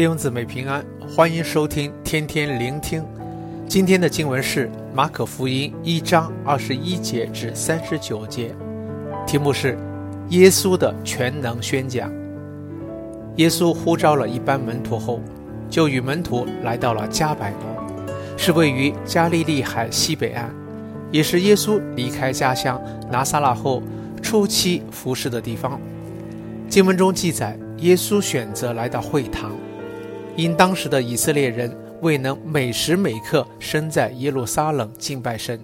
[0.00, 0.82] 弟兄姊妹平安，
[1.14, 3.04] 欢迎收听天天聆听。
[3.68, 8.54] 今天的经文是马可福音一章二十一节至三十九节，
[9.26, 9.78] 题目是
[10.30, 12.10] 耶稣的全能宣讲。
[13.36, 15.20] 耶稣呼召了一班门徒后，
[15.68, 18.08] 就与门徒来到了迦百农，
[18.38, 20.48] 是位于加利利海西北岸，
[21.12, 22.82] 也是耶稣离开家乡
[23.12, 23.82] 拿撒勒后
[24.22, 25.78] 初期服侍的地方。
[26.70, 29.52] 经文中记载，耶稣选择来到会堂。
[30.36, 35.60] 因当时的以色列人未能每时每刻身在耶路撒冷敬拜神，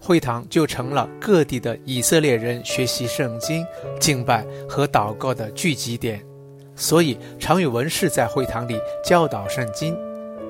[0.00, 3.64] 会堂就成了各地的以色列人学习圣经、
[3.98, 6.22] 敬拜和祷告的聚集点，
[6.76, 9.96] 所以常有文士在会堂里教导圣经。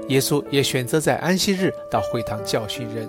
[0.09, 3.09] 耶稣也选择在安息日到会堂教训人。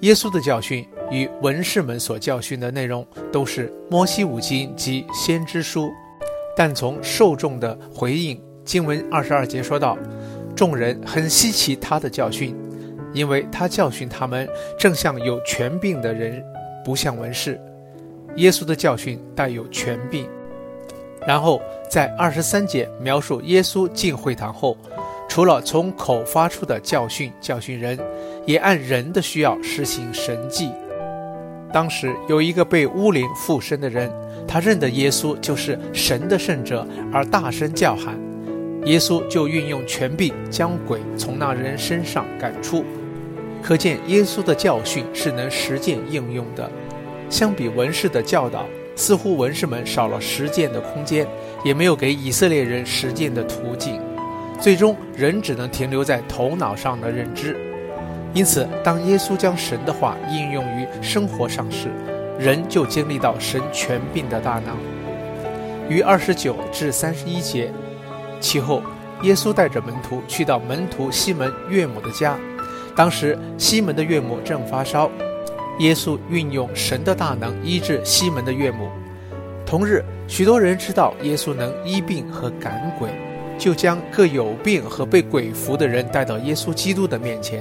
[0.00, 5.90] 耶稣的教训与文士们所教训的内容都是摩西五经及先知书，
[6.56, 8.40] 但从受众的回应。
[8.66, 9.96] 经文二十二节说道
[10.56, 12.54] ：“众人很稀奇他的教训，
[13.14, 16.44] 因为他教训他们，正像有权柄的人，
[16.84, 17.58] 不像文士。
[18.34, 20.28] 耶稣的教训带有权柄。”
[21.24, 24.76] 然后在二十三节描述耶稣进会堂后，
[25.28, 27.96] 除了从口发出的教训教训人，
[28.46, 30.70] 也按人的需要实行神迹。
[31.72, 34.10] 当时有一个被污灵附身的人，
[34.46, 38.16] 他认得耶稣就是神的圣者，而大声叫喊。
[38.86, 42.84] 耶稣就运用权柄将鬼从那人身上赶出，
[43.60, 46.70] 可见耶稣的教训是能实践应用的。
[47.28, 51.26] 相比文士的教导，似乎文士们少了实践的空间，
[51.64, 54.00] 也没有给以色列人实践的途径，
[54.60, 57.56] 最终人只能停留在头脑上的认知。
[58.32, 61.88] 因此，当耶稣将神的话应用于生活上时，
[62.38, 64.76] 人就经历到神权柄的大能。
[65.88, 67.72] 于二十九至三十一节。
[68.40, 68.82] 其后，
[69.22, 72.38] 耶稣带着门徒去到门徒西门岳母的家。
[72.94, 75.10] 当时，西门的岳母正发烧，
[75.78, 78.88] 耶稣运用神的大能医治西门的岳母。
[79.66, 83.10] 同日，许多人知道耶稣能医病和赶鬼，
[83.58, 87.60] 就将各有病和被鬼附的人带到耶稣基督的面前。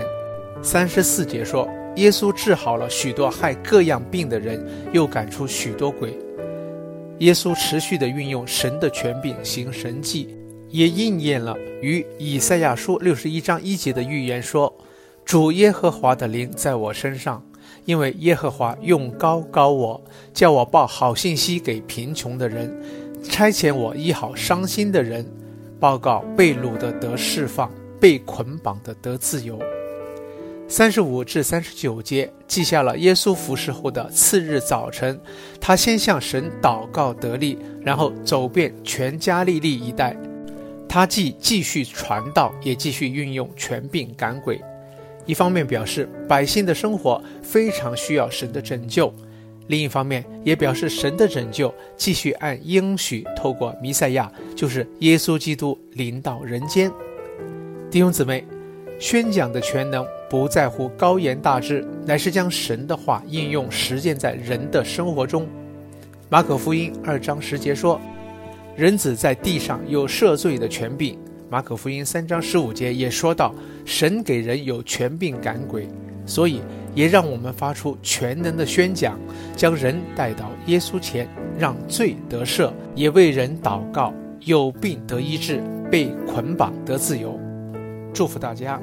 [0.61, 6.17] 三十四节说，耶稣治好了许多害各样病的人，又赶出许多鬼。
[7.19, 10.35] 耶稣持续地运用神的权柄行神迹。
[10.75, 14.73] 也应验了与以赛亚书六十一章一节的预言说
[15.23, 17.41] ：“主耶和华的灵在我身上，
[17.85, 20.03] 因为耶和华用高高我，
[20.33, 22.69] 叫我报好信息给贫穷的人，
[23.23, 25.25] 差遣我医好伤心的人，
[25.79, 29.57] 报告被掳的得释放，被捆绑的得自由。”
[30.67, 35.17] 三十五至三十九节记下了耶稣服侍后的次日早晨，
[35.61, 40.13] 他先向神祷告得力，然后走遍全加利利一带。
[40.95, 44.61] 他既继续传道，也继续运用权柄赶鬼。
[45.25, 49.13] 一方面表示百姓的生活非常需要神的拯救，
[49.67, 56.89] 另一方面也表示神的拯救继续按应许透过弥赛亚，就是耶稣基督临到人间。
[57.91, 58.45] 弟兄姊妹，
[58.97, 65.45] 宣讲的权能不在乎高言大志，乃是将神的话应用实践在人的生活中。
[66.29, 67.99] 马可福音二章十节说。
[68.75, 71.17] 人子在地上有赦罪的权柄，
[71.49, 73.55] 马可福音三章十五节也说到，
[73.85, 75.87] 神给人有权柄赶鬼，
[76.25, 76.59] 所以
[76.93, 79.17] 也让我们发出全能的宣讲，
[79.55, 81.25] 将人带到耶稣前，
[81.57, 87.39] 让罪得赦，也为人祷告，有病得医治，被捆绑得自由。
[88.13, 88.77] 祝福大家。